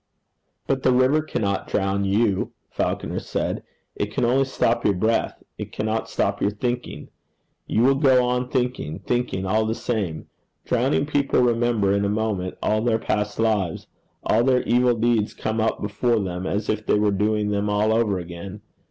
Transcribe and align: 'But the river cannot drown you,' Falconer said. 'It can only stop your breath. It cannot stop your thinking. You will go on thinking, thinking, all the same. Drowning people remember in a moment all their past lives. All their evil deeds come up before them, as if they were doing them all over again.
'But 0.65 0.81
the 0.81 0.91
river 0.91 1.21
cannot 1.21 1.67
drown 1.67 2.05
you,' 2.05 2.53
Falconer 2.71 3.19
said. 3.19 3.61
'It 3.95 4.11
can 4.11 4.25
only 4.25 4.45
stop 4.45 4.83
your 4.83 4.95
breath. 4.95 5.43
It 5.59 5.71
cannot 5.71 6.09
stop 6.09 6.41
your 6.41 6.49
thinking. 6.49 7.09
You 7.67 7.83
will 7.83 7.93
go 7.93 8.25
on 8.25 8.49
thinking, 8.49 8.97
thinking, 8.97 9.45
all 9.45 9.67
the 9.67 9.75
same. 9.75 10.25
Drowning 10.65 11.05
people 11.05 11.41
remember 11.43 11.93
in 11.93 12.03
a 12.03 12.09
moment 12.09 12.57
all 12.63 12.81
their 12.81 12.97
past 12.97 13.37
lives. 13.37 13.85
All 14.23 14.43
their 14.43 14.63
evil 14.63 14.95
deeds 14.95 15.35
come 15.35 15.61
up 15.61 15.79
before 15.83 16.19
them, 16.19 16.47
as 16.47 16.67
if 16.67 16.83
they 16.87 16.97
were 16.97 17.11
doing 17.11 17.49
them 17.51 17.69
all 17.69 17.93
over 17.93 18.17
again. 18.17 18.61